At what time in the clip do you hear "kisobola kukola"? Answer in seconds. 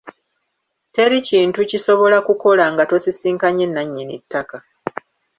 1.69-2.65